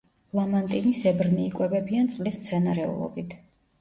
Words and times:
ლამანტინისებრნი 0.37 1.45
იკვებებიან 1.49 2.11
წყლის 2.15 2.41
მცენარეულობით. 2.43 3.37